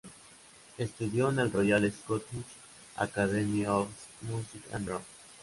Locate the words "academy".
2.95-3.67